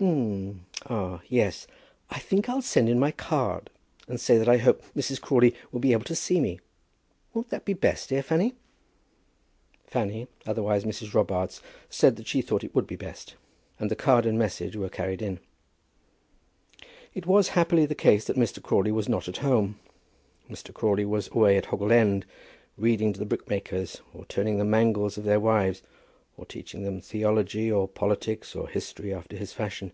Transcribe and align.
"H 0.00 0.08
m 0.10 0.14
m, 0.14 0.66
ha, 0.86 1.20
yes; 1.28 1.66
I 2.10 2.18
think 2.18 2.46
I'll 2.48 2.60
send 2.60 2.88
in 2.90 2.98
my 2.98 3.10
card; 3.12 3.70
and 4.08 4.20
say 4.20 4.36
that 4.36 4.48
I 4.48 4.58
hope 4.58 4.82
Mrs. 4.94 5.18
Crawley 5.20 5.54
will 5.72 5.80
be 5.80 5.92
able 5.92 6.04
to 6.04 6.14
see 6.16 6.40
me. 6.40 6.60
Won't 7.32 7.48
that 7.50 7.64
be 7.64 7.72
best; 7.74 8.12
eh, 8.12 8.20
Fanny?" 8.20 8.54
Fanny, 9.86 10.26
otherwise 10.44 10.84
Mrs. 10.84 11.14
Robarts, 11.14 11.62
said 11.88 12.16
that 12.16 12.26
she 12.26 12.42
thought 12.42 12.60
that 12.62 12.74
would 12.74 12.86
be 12.88 12.96
best; 12.96 13.36
and 13.78 13.90
the 13.90 13.96
card 13.96 14.26
and 14.26 14.36
message 14.38 14.74
were 14.76 14.90
carried 14.90 15.22
in. 15.22 15.38
It 17.14 17.24
was 17.24 17.50
happily 17.50 17.86
the 17.86 17.94
case 17.94 18.26
that 18.26 18.36
Mr. 18.36 18.60
Crawley 18.62 18.92
was 18.92 19.08
not 19.08 19.26
at 19.28 19.38
home. 19.38 19.78
Mr. 20.50 20.74
Crawley 20.74 21.06
was 21.06 21.28
away 21.28 21.56
at 21.56 21.66
Hoggle 21.66 21.92
End, 21.92 22.26
reading 22.76 23.12
to 23.14 23.20
the 23.20 23.26
brickmakers, 23.36 24.00
or 24.12 24.26
turning 24.26 24.58
the 24.58 24.64
mangles 24.64 25.16
of 25.16 25.24
their 25.24 25.40
wives, 25.40 25.82
or 26.36 26.44
teaching 26.44 26.82
them 26.82 27.00
theology, 27.00 27.70
or 27.70 27.86
politics, 27.86 28.56
or 28.56 28.66
history, 28.68 29.14
after 29.14 29.36
his 29.36 29.52
fashion. 29.52 29.92